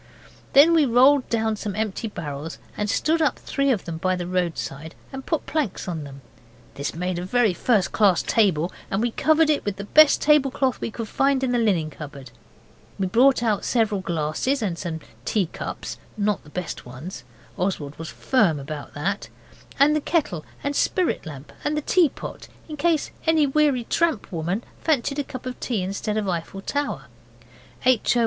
Then 0.53 0.73
we 0.73 0.87
rolled 0.87 1.29
down 1.29 1.57
some 1.57 1.75
empty 1.75 2.07
barrels 2.07 2.57
and 2.75 2.89
stood 2.89 3.21
up 3.21 3.37
three 3.37 3.69
of 3.69 3.85
them 3.85 3.97
by 3.99 4.15
the 4.15 4.25
roadside, 4.25 4.95
and 5.13 5.27
put 5.27 5.45
planks 5.45 5.87
on 5.87 6.05
them. 6.05 6.21
This 6.73 6.95
made 6.95 7.19
a 7.19 7.23
very 7.23 7.53
first 7.53 7.91
class 7.91 8.23
table, 8.23 8.71
and 8.89 8.99
we 8.99 9.11
covered 9.11 9.47
it 9.51 9.63
with 9.63 9.75
the 9.75 9.83
best 9.83 10.19
tablecloth 10.19 10.81
we 10.81 10.89
could 10.89 11.07
find 11.07 11.43
in 11.43 11.51
the 11.51 11.59
linen 11.59 11.91
cupboard. 11.91 12.31
We 12.97 13.05
brought 13.05 13.43
out 13.43 13.63
several 13.63 14.01
glasses 14.01 14.63
and 14.63 14.75
some 14.75 15.01
teacups 15.23 15.97
not 16.17 16.43
the 16.43 16.49
best 16.49 16.83
ones, 16.83 17.23
Oswald 17.55 17.99
was 17.99 18.09
firm 18.09 18.59
about 18.59 18.95
that 18.95 19.29
and 19.77 19.95
the 19.95 20.01
kettle 20.01 20.43
and 20.63 20.75
spirit 20.75 21.27
lamp 21.27 21.53
and 21.63 21.77
the 21.77 21.81
tea 21.83 22.09
pot, 22.09 22.47
in 22.67 22.75
case 22.75 23.11
any 23.27 23.45
weary 23.45 23.83
tramp 23.83 24.31
woman 24.31 24.63
fancied 24.83 25.19
a 25.19 25.23
cup 25.23 25.45
of 25.45 25.59
tea 25.59 25.83
instead 25.83 26.17
of 26.17 26.27
Eiffel 26.27 26.61
Tower. 26.61 27.03
H. 27.85 28.17
O. 28.17 28.19